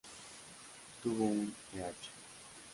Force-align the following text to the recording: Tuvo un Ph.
Tuvo 1.03 1.25
un 1.25 1.53
Ph. 1.71 2.09